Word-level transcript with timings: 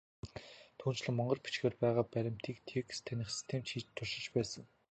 Түүнчлэн, 0.79 1.15
монгол 1.17 1.41
бичгээр 1.43 1.75
байгаа 1.83 2.05
баримтыг 2.13 2.57
текст 2.71 3.01
таних 3.07 3.29
систем 3.31 3.61
ч 3.67 3.69
хийж 3.71 3.85
туршиж 3.95 4.25
байсан. 4.35 4.63